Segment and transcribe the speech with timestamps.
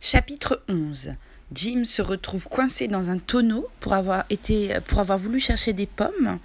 [0.00, 1.14] Chapitre 11
[1.54, 5.86] Jim se retrouve coincé dans un tonneau pour avoir, été, pour avoir voulu chercher des
[5.86, 6.38] pommes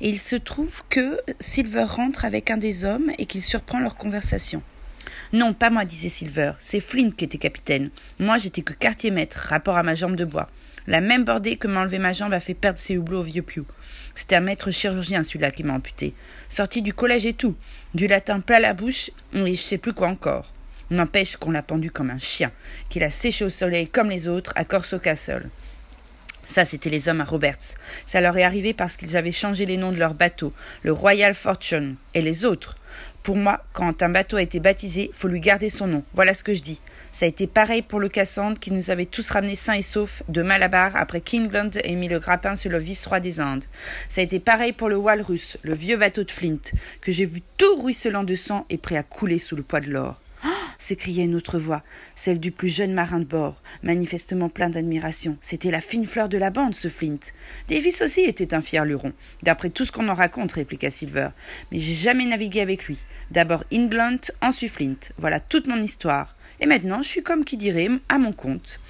[0.00, 3.96] et il se trouve que Silver rentre avec un des hommes et qu'il surprend leur
[3.96, 4.62] conversation.
[5.32, 7.90] Non, pas moi, disait Silver, c'est Flint qui était capitaine.
[8.18, 10.48] Moi, j'étais que quartier-maître, rapport à ma jambe de bois.
[10.86, 13.42] La même bordée que m'a enlevé ma jambe a fait perdre ses hublots au vieux
[13.42, 13.64] Pew.
[14.14, 16.14] C'était un maître chirurgien, celui-là, qui m'a amputé.
[16.48, 17.56] Sorti du collège et tout.
[17.94, 20.52] Du latin plein la bouche, et je sais plus quoi encore.
[20.92, 22.52] N'empêche qu'on l'a pendu comme un chien,
[22.90, 25.48] qu'il a séché au soleil comme les autres à Corso Castle.
[26.44, 27.76] Ça, c'était les hommes à Roberts.
[28.04, 30.52] Ça leur est arrivé parce qu'ils avaient changé les noms de leur bateau,
[30.82, 32.76] le Royal Fortune, et les autres.
[33.22, 36.04] Pour moi, quand un bateau a été baptisé, faut lui garder son nom.
[36.12, 36.82] Voilà ce que je dis.
[37.10, 40.22] Ça a été pareil pour le Cassandre qui nous avait tous ramenés sains et saufs
[40.28, 43.64] de Malabar après qu'England ait mis le grappin sur le vice-roi des Indes.
[44.10, 46.60] Ça a été pareil pour le Walrus, le vieux bateau de Flint,
[47.00, 49.90] que j'ai vu tout ruisselant de sang et prêt à couler sous le poids de
[49.90, 50.21] l'or.
[50.82, 51.84] S'écriait une autre voix,
[52.16, 55.36] celle du plus jeune marin de bord, manifestement plein d'admiration.
[55.40, 57.20] C'était la fine fleur de la bande, ce Flint.
[57.68, 59.12] Davis aussi était un fier luron,
[59.44, 61.28] d'après tout ce qu'on en raconte, répliqua Silver.
[61.70, 63.04] Mais j'ai jamais navigué avec lui.
[63.30, 64.98] D'abord England, ensuite Flint.
[65.18, 66.34] Voilà toute mon histoire.
[66.58, 68.80] Et maintenant, je suis comme qui dirait à mon compte.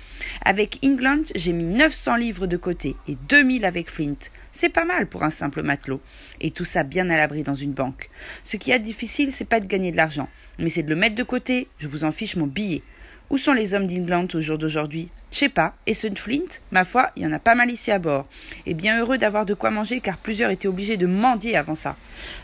[0.45, 4.17] Avec England, j'ai mis 900 livres de côté et 2000 avec Flint.
[4.51, 6.01] C'est pas mal pour un simple matelot.
[6.41, 8.11] Et tout ça bien à l'abri dans une banque.
[8.43, 11.15] Ce qui est difficile, c'est pas de gagner de l'argent, mais c'est de le mettre
[11.15, 11.69] de côté.
[11.79, 12.83] Je vous en fiche mon billet.
[13.31, 15.09] Où sont les hommes d'England au jour d'aujourd'hui?
[15.31, 15.75] Je sais pas.
[15.87, 16.61] Et ceux de Flint?
[16.71, 18.27] Ma foi, il y en a pas mal ici à bord.
[18.67, 21.97] Et bien heureux d'avoir de quoi manger car plusieurs étaient obligés de mendier avant ça.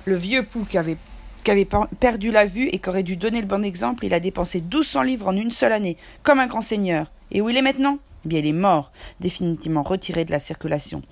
[0.06, 0.96] Le vieux pou qui avait
[1.44, 1.68] qui avait
[2.00, 5.02] perdu la vue et qui aurait dû donner le bon exemple, il a dépensé 1200
[5.02, 7.10] livres en une seule année, comme un grand seigneur.
[7.30, 7.98] Et où il est maintenant?
[8.24, 8.90] Eh bien, il est mort,
[9.20, 11.02] définitivement retiré de la circulation.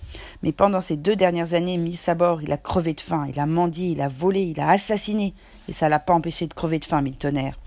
[0.42, 3.38] Mais pendant ces deux dernières années, mis à bord, il a crevé de faim, il
[3.38, 5.34] a mendié, il a volé, il a assassiné.
[5.68, 7.58] Et ça l'a pas empêché de crever de faim, mille tonnerres.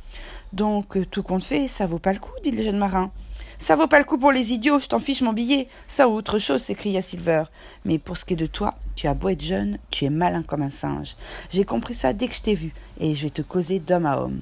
[0.52, 3.12] Donc, euh, tout compte fait, ça vaut pas le coup, dit le jeune marin.
[3.60, 5.68] Ça vaut pas le coup pour les idiots, je t'en fiche mon billet.
[5.88, 7.44] Ça ou autre chose, s'écria Silver.
[7.86, 10.44] Mais pour ce qui est de toi, tu as beau être jeune, tu es malin
[10.44, 11.16] comme un singe.
[11.50, 14.22] J'ai compris ça dès que je t'ai vu, et je vais te causer d'homme à
[14.22, 14.42] homme.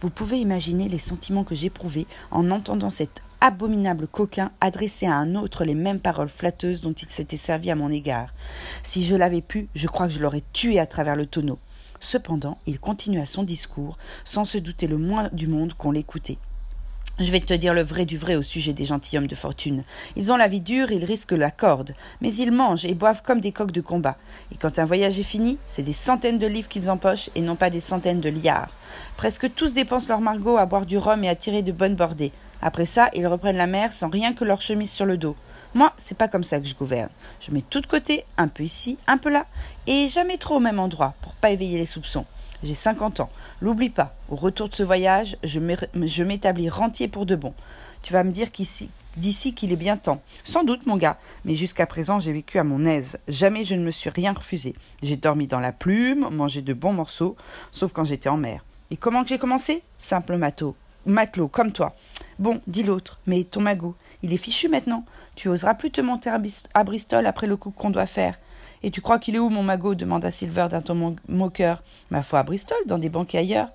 [0.00, 5.34] Vous pouvez imaginer les sentiments que j'éprouvais en entendant cet abominable coquin adresser à un
[5.34, 8.32] autre les mêmes paroles flatteuses dont il s'était servi à mon égard.
[8.82, 11.58] Si je l'avais pu, je crois que je l'aurais tué à travers le tonneau.
[12.00, 16.38] Cependant, il continua son discours, sans se douter le moins du monde qu'on l'écoutait.
[17.18, 19.84] Je vais te dire le vrai du vrai au sujet des gentilshommes de fortune.
[20.16, 23.40] Ils ont la vie dure, ils risquent la corde, mais ils mangent et boivent comme
[23.40, 24.18] des coqs de combat.
[24.52, 27.56] Et quand un voyage est fini, c'est des centaines de livres qu'ils empochent et non
[27.56, 28.68] pas des centaines de liards.
[29.16, 32.32] Presque tous dépensent leur margot à boire du rhum et à tirer de bonnes bordées.
[32.60, 35.36] Après ça, ils reprennent la mer sans rien que leur chemise sur le dos.
[35.72, 37.08] Moi, c'est pas comme ça que je gouverne.
[37.40, 39.46] Je mets tout de côté, un peu ici, un peu là,
[39.86, 42.26] et jamais trop au même endroit, pour pas éveiller les soupçons.
[42.62, 43.30] J'ai cinquante ans.
[43.60, 44.14] L'oublie pas.
[44.28, 47.54] Au retour de ce voyage, je m'établis rentier pour de bon.
[48.02, 50.22] Tu vas me dire qu'ici, d'ici qu'il est bien temps.
[50.44, 51.18] Sans doute, mon gars.
[51.44, 53.18] Mais jusqu'à présent, j'ai vécu à mon aise.
[53.28, 54.74] Jamais je ne me suis rien refusé.
[55.02, 57.36] J'ai dormi dans la plume, mangé de bons morceaux,
[57.72, 58.64] sauf quand j'étais en mer.
[58.90, 59.82] Et comment que j'ai commencé?
[59.98, 60.76] Simple matelot.
[61.04, 61.96] Matelot, comme toi.
[62.38, 65.04] Bon, dit l'autre, mais ton magot, il est fichu maintenant.
[65.34, 66.30] Tu oseras plus te monter
[66.74, 68.38] à Bristol après le coup qu'on doit faire.
[68.82, 71.82] Et tu crois qu'il est où, mon magot demanda Silver d'un ton moqueur.
[72.10, 73.70] Ma foi, à Bristol, dans des banquets ailleurs.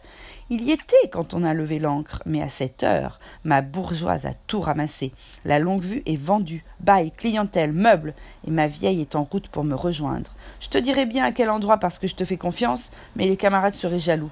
[0.50, 4.34] Il y était quand on a levé l'ancre, mais à cette heure, ma bourgeoise a
[4.48, 5.14] tout ramassé.
[5.46, 8.14] La longue vue est vendue, bail, clientèle, meubles,
[8.46, 10.34] et ma vieille est en route pour me rejoindre.
[10.60, 13.38] Je te dirai bien à quel endroit parce que je te fais confiance, mais les
[13.38, 14.32] camarades seraient jaloux.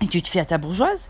[0.00, 1.08] Et tu te fais à ta bourgeoise?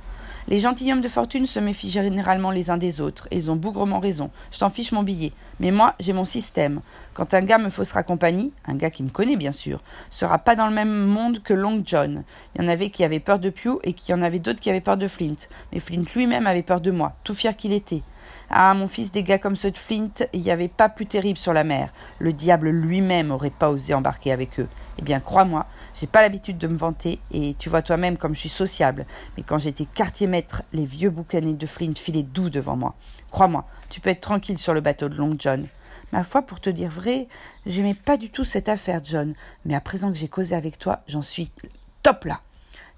[0.49, 4.01] Les gentilshommes de fortune se méfient généralement les uns des autres, et ils ont bougrement
[4.01, 4.31] raison.
[4.51, 5.33] Je t'en fiche mon billet.
[5.61, 6.81] Mais moi, j'ai mon système.
[7.15, 9.81] Quand un gars me faussera compagnie, un gars qui me connaît bien sûr,
[10.11, 12.23] sera pas dans le même monde que Long John.
[12.55, 14.61] Il y en avait qui avaient peur de Pew et qui y en avait d'autres
[14.61, 15.49] qui avaient peur de Flint.
[15.73, 18.03] Mais Flint lui-même avait peur de moi, tout fier qu'il était.
[18.51, 21.39] Ah, mon fils, des gars comme ceux de Flint, il n'y avait pas plus terrible
[21.39, 21.93] sur la mer.
[22.19, 24.69] Le diable lui-même aurait pas osé embarquer avec eux.
[24.99, 28.41] Eh bien, crois-moi, j'ai pas l'habitude de me vanter, et tu vois toi-même comme je
[28.41, 29.07] suis sociable.
[29.37, 32.95] Mais quand j'étais quartier-maître, les vieux boucanets de Flint filaient doux devant moi.
[33.31, 35.67] Crois-moi, tu peux être tranquille sur le bateau de Long John.
[36.13, 37.29] Ma foi, pour te dire vrai,
[37.67, 39.35] j'aimais pas du tout cette affaire, John.
[39.65, 41.53] Mais à présent que j'ai causé avec toi, j'en suis
[42.03, 42.41] top là.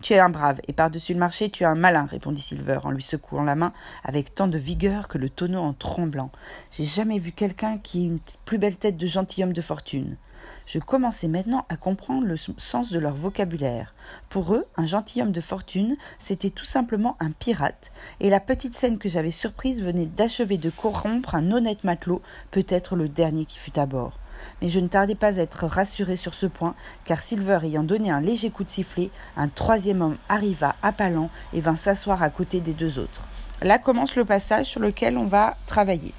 [0.02, 2.90] Tu es un brave, et par-dessus le marché, tu es un malin, répondit Silver en
[2.90, 6.30] lui secouant la main avec tant de vigueur que le tonneau en tremblant.
[6.70, 10.16] J'ai jamais vu quelqu'un qui ait une plus belle tête de gentilhomme de fortune.
[10.64, 13.94] Je commençais maintenant à comprendre le sens de leur vocabulaire.
[14.30, 18.98] Pour eux, un gentilhomme de fortune, c'était tout simplement un pirate, et la petite scène
[18.98, 22.22] que j'avais surprise venait d'achever de corrompre un honnête matelot,
[22.52, 24.18] peut-être le dernier qui fut à bord.
[24.62, 28.10] Mais je ne tardais pas à être rassuré sur ce point, car Silver ayant donné
[28.10, 31.10] un léger coup de sifflet, un troisième homme arriva à pas
[31.52, 33.26] et vint s'asseoir à côté des deux autres.
[33.62, 36.14] Là commence le passage sur lequel on va travailler.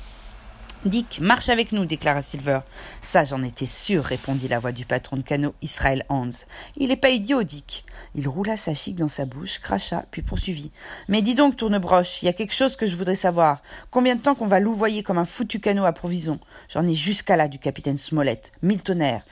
[0.83, 2.62] Dick, marche avec nous, déclara Silver.
[3.04, 6.31] Ça, j'en étais sûr, répondit la voix du patron de canot, Israël Hans.
[6.75, 7.86] Il n'est pas idiot, Dick.
[8.16, 10.72] Il roula sa chic dans sa bouche, cracha, puis poursuivit.
[11.07, 13.62] Mais dis donc, tournebroche, il y a quelque chose que je voudrais savoir.
[13.92, 16.39] Combien de temps qu'on va louvoyer comme un foutu canot à provision?
[16.68, 18.51] J'en ai jusqu'à là du capitaine Smollett.
[18.63, 19.24] Mille tonnerres.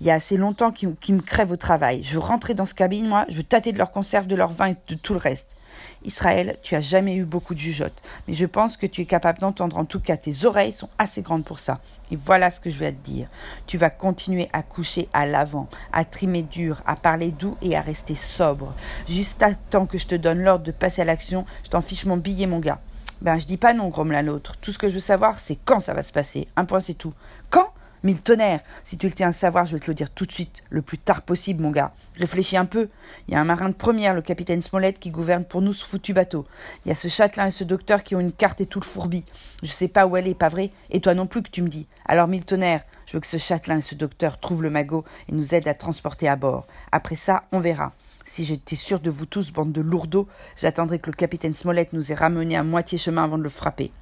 [0.00, 2.02] Il y a assez longtemps qu'ils me crèvent au travail.
[2.02, 4.52] Je veux rentrer dans ce cabine, moi, je veux tâter de leur conserve, de leur
[4.52, 5.54] vin et de tout le reste.
[6.04, 9.40] Israël, tu as jamais eu beaucoup de jugeote, mais je pense que tu es capable
[9.40, 11.80] d'entendre en tout cas tes oreilles sont assez grandes pour ça.
[12.10, 13.28] Et voilà ce que je vais te dire.
[13.66, 17.80] Tu vas continuer à coucher à l'avant, à trimer dur, à parler doux et à
[17.80, 18.74] rester sobre.
[19.08, 22.04] Juste à temps que je te donne l'ordre de passer à l'action, je t'en fiche
[22.04, 22.80] mon billet, mon gars.
[23.20, 24.56] Ben, je dis pas non, grommela l'autre.
[24.60, 26.46] Tout ce que je veux savoir, c'est quand ça va se passer.
[26.56, 27.14] Un point, c'est tout.
[27.48, 27.73] Quand
[28.04, 30.32] Mille tonnerres Si tu le tiens à savoir, je vais te le dire tout de
[30.32, 31.94] suite, le plus tard possible, mon gars.
[32.16, 32.90] Réfléchis un peu.
[33.26, 35.86] Il y a un marin de première, le capitaine Smollett, qui gouverne pour nous ce
[35.86, 36.44] foutu bateau.
[36.84, 38.84] Il y a ce châtelain et ce docteur qui ont une carte et tout le
[38.84, 39.24] fourbi.
[39.62, 40.70] Je sais pas où elle est, pas vrai?
[40.90, 41.86] Et toi non plus que tu me dis.
[42.04, 45.32] Alors, mille tonnerres, je veux que ce châtelain et ce docteur trouvent le magot et
[45.32, 46.66] nous aident à transporter à bord.
[46.92, 47.94] Après ça, on verra.
[48.26, 50.28] Si j'étais sûr de vous tous, bande de lourdeaux,
[50.60, 53.92] j'attendrai que le capitaine Smollett nous ait ramené à moitié chemin avant de le frapper.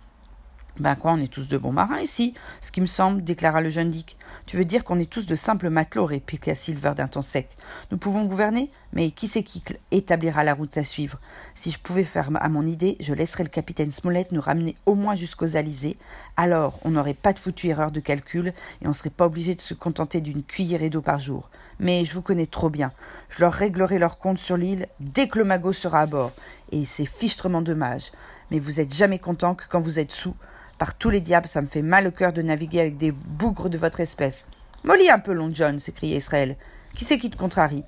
[0.78, 2.32] Ben quoi, on est tous de bons marins ici,
[2.62, 4.16] ce qui me semble, déclara le jeune Dick.
[4.46, 7.50] Tu veux dire qu'on est tous de simples matelots, répliqua Silver d'un ton sec.
[7.90, 11.19] Nous pouvons gouverner, mais qui c'est qui établira la route à suivre?
[11.54, 14.94] Si je pouvais faire à mon idée, je laisserais le capitaine Smollett nous ramener au
[14.94, 15.98] moins jusqu'aux Alizés.
[16.38, 19.60] Alors, on n'aurait pas de foutue erreur de calcul et on serait pas obligé de
[19.60, 21.50] se contenter d'une cuillerée d'eau par jour.
[21.80, 22.92] Mais je vous connais trop bien.
[23.28, 26.32] Je leur réglerai leur compte sur l'île dès que le magot sera à bord.
[26.70, 28.10] Et c'est fichtrement dommage.
[28.50, 30.34] Mais vous êtes jamais content que quand vous êtes sous,
[30.82, 33.70] par tous les diables, ça me fait mal au cœur de naviguer avec des bougres
[33.70, 34.49] de votre espèce.
[34.82, 36.56] Molly un peu, long John, s'écria Israël.
[36.93, 37.84] Qui c'est qui te contrarie?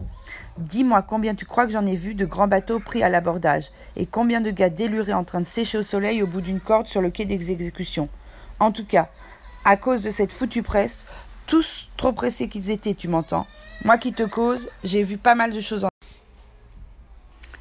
[0.58, 4.06] Dis-moi combien tu crois que j'en ai vu de grands bateaux pris à l'abordage, et
[4.06, 7.02] combien de gars délurés en train de sécher au soleil au bout d'une corde sur
[7.02, 8.08] le quai des exécutions.
[8.61, 9.08] En tout cas,
[9.64, 11.05] à cause de cette foutue presse,
[11.49, 13.49] tous trop pressés qu'ils étaient, tu m'entends?
[13.85, 15.88] Moi qui te cause, j'ai vu pas mal de choses en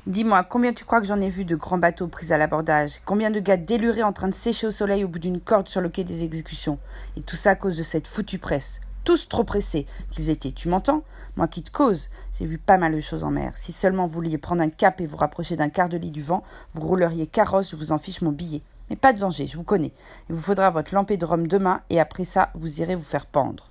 [0.06, 3.00] Dis-moi, combien tu crois que j'en ai vu de grands bateaux pris à l'abordage?
[3.06, 5.80] Combien de gars délurés en train de sécher au soleil au bout d'une corde sur
[5.80, 6.78] le quai des exécutions?
[7.16, 8.82] Et tout ça à cause de cette foutue presse.
[9.06, 11.04] Tous trop pressés qu'ils étaient, tu m'entends?
[11.38, 13.54] Moi qui te cause, j'ai vu pas mal de choses en mer.
[13.56, 16.22] Si seulement vous vouliez prendre un cap et vous rapprocher d'un quart de lit du
[16.22, 18.62] vent, vous rouleriez carrosse, je vous en fiche mon billet.
[18.90, 19.94] Mais pas de danger, je vous connais.
[20.30, 23.26] Il vous faudra votre lampée de rhum demain, et après ça, vous irez vous faire
[23.26, 23.70] pendre.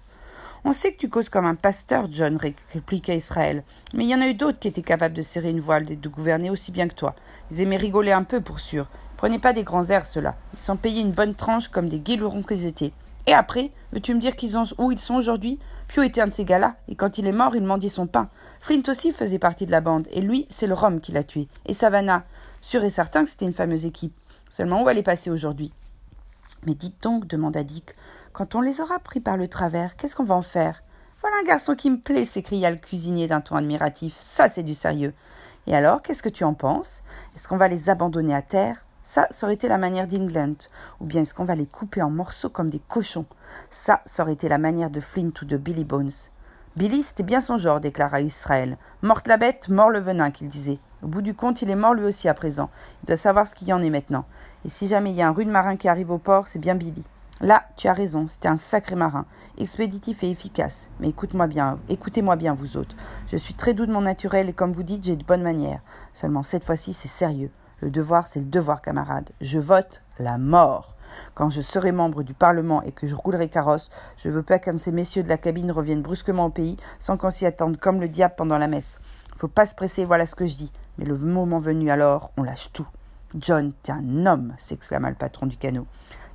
[0.64, 2.38] On sait que tu causes comme un pasteur, John,
[2.72, 3.64] répliqua Israël.
[3.94, 5.96] Mais il y en a eu d'autres qui étaient capables de serrer une voile et
[5.96, 7.16] de gouverner aussi bien que toi.
[7.50, 8.88] Ils aimaient rigoler un peu, pour sûr.
[9.16, 10.36] Prenez pas des grands airs, ceux-là.
[10.52, 12.92] Ils sont payés une bonne tranche comme des guélerons qu'ils étaient.
[13.26, 14.34] Et après, veux-tu me dire
[14.78, 15.58] où ils sont aujourd'hui?
[15.88, 18.28] Pio était un de ces gars-là, et quand il est mort, il mendiait son pain.
[18.60, 21.48] Flint aussi faisait partie de la bande, et lui, c'est le Rhum qui l'a tué.
[21.66, 22.24] Et Savannah,
[22.60, 24.14] sûr et certain que c'était une fameuse équipe.
[24.48, 25.72] Seulement où elle est passée aujourd'hui?
[26.66, 27.94] Mais dites donc, demanda Dick,
[28.32, 30.82] quand on les aura pris par le travers, qu'est-ce qu'on va en faire?
[31.20, 34.16] Voilà un garçon qui me plaît, s'écria le cuisinier d'un ton admiratif.
[34.18, 35.12] Ça, c'est du sérieux.
[35.66, 37.02] Et alors, qu'est-ce que tu en penses?
[37.36, 38.86] Est-ce qu'on va les abandonner à terre?
[39.02, 40.56] Ça, ça aurait été la manière d'England.
[41.00, 43.26] Ou bien est-ce qu'on va les couper en morceaux comme des cochons?
[43.68, 46.10] Ça, ça aurait été la manière de Flint ou de Billy Bones.
[46.74, 48.78] Billy, c'était bien son genre, déclara Israël.
[49.02, 50.78] Morte la bête, mort le venin, qu'il disait.
[51.02, 52.70] Au bout du compte, il est mort lui aussi à présent.
[53.02, 54.24] Il doit savoir ce qu'il y en est maintenant.
[54.64, 56.74] Et si jamais il y a un rude marin qui arrive au port, c'est bien
[56.74, 57.04] Billy.
[57.42, 59.26] Là, tu as raison, c'était un sacré marin,
[59.58, 60.90] expéditif et efficace.
[61.00, 62.94] Mais écoute-moi bien, écoutez-moi bien, vous autres.
[63.26, 65.80] Je suis très doux de mon naturel et comme vous dites, j'ai de bonnes manières.
[66.12, 67.50] Seulement cette fois-ci, c'est sérieux.
[67.80, 69.30] Le devoir, c'est le devoir, camarade.
[69.40, 70.94] Je vote la mort.
[71.34, 74.60] Quand je serai membre du Parlement et que je roulerai carrosse, je ne veux pas
[74.60, 77.76] qu'un de ces messieurs de la cabine reviennent brusquement au pays sans qu'on s'y attende
[77.76, 79.00] comme le diable pendant la messe.
[79.34, 80.72] Faut pas se presser, voilà ce que je dis.
[80.96, 82.86] Mais le moment venu alors, on lâche tout.
[83.34, 85.88] John, t'es un homme, s'exclama le patron du canot.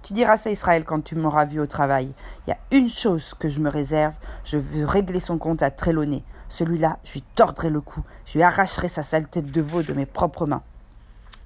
[0.08, 2.14] Tu diras ça Israël quand tu m'auras vu au travail.
[2.46, 4.14] Il y a une chose que je me réserve,
[4.46, 6.24] je veux régler son compte à Trelawney.
[6.48, 9.92] Celui-là, je lui tordrai le cou, je lui arracherai sa sale tête de veau de
[9.92, 10.64] mes propres mains.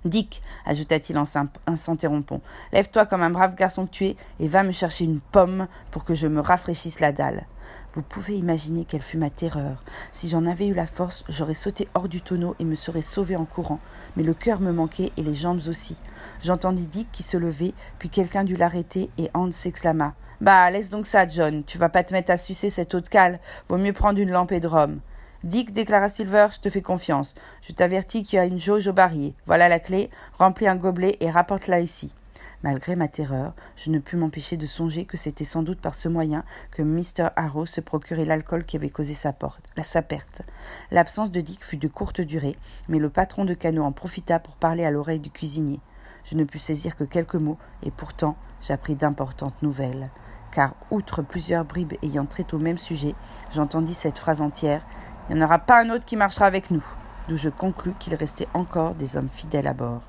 [0.04, 2.42] Dick, ajouta-t-il en s'interrompant,
[2.74, 6.06] lève-toi comme un brave garçon que tu es et va me chercher une pomme pour
[6.06, 7.46] que je me rafraîchisse la dalle.
[7.94, 9.84] Vous pouvez imaginer quelle fut ma terreur.
[10.12, 13.36] Si j'en avais eu la force, j'aurais sauté hors du tonneau et me serais sauvé
[13.36, 13.80] en courant.
[14.16, 15.98] Mais le cœur me manquait et les jambes aussi.
[16.42, 20.16] J'entendis Dick qui se levait, puis quelqu'un dut l'arrêter et Hans s'exclama.
[20.40, 21.64] Bah, laisse donc ça, John.
[21.64, 23.40] Tu vas pas te mettre à sucer cette eau de cale.
[23.70, 25.00] Vaut mieux prendre une lampe de rhum.
[25.44, 27.34] Dick, déclara Silver, je te fais confiance.
[27.64, 29.34] Je t'avertis qu'il y a une jauge au baril.
[29.48, 30.12] Voilà la clé.
[30.34, 32.14] Remplis un gobelet et rapporte-la ici.
[32.62, 36.08] Malgré ma terreur, je ne pus m'empêcher de songer que c'était sans doute par ce
[36.08, 37.30] moyen que Mr.
[37.36, 39.34] Harrow se procurait l'alcool qui avait causé sa,
[39.82, 40.44] sa perte.
[40.92, 42.56] L'absence de Dick fut de courte durée,
[42.88, 45.80] mais le patron de canot en profita pour parler à l'oreille du cuisinier.
[46.24, 50.12] Je ne pus saisir que quelques mots, et pourtant j'appris d'importantes nouvelles.
[50.52, 53.16] Car, outre plusieurs bribes ayant trait au même sujet,
[53.52, 54.86] j'entendis cette phrase entière
[55.30, 56.84] Il n'y en aura pas un autre qui marchera avec nous,
[57.28, 60.02] d'où je conclus qu'il restait encore des hommes fidèles à bord.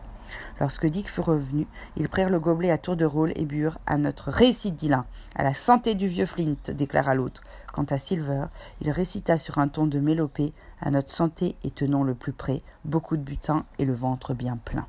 [0.60, 1.66] Lorsque Dick fut revenu,
[1.96, 5.04] ils prirent le gobelet à tour de rôle et burent à notre réussite, dit l'un.
[5.36, 7.42] À la santé du vieux Flint, déclara l'autre.
[7.72, 8.46] Quant à Silver,
[8.80, 12.62] il récita sur un ton de mélopée À notre santé et tenons le plus près,
[12.84, 14.86] beaucoup de butin et le ventre bien plein.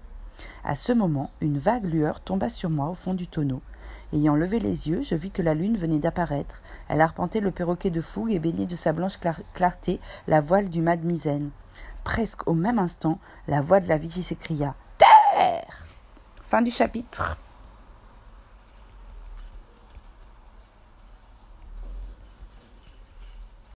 [0.64, 3.62] À ce moment, une vague lueur tomba sur moi au fond du tonneau.
[4.14, 6.62] Ayant levé les yeux, je vis que la lune venait d'apparaître.
[6.88, 9.20] Elle arpentait le perroquet de fougue et baignait de sa blanche
[9.54, 11.50] clarté la voile du mât de misaine.
[12.04, 14.76] Presque au même instant, la voix de la vigie s'écria
[16.44, 17.38] Fin du chapitre.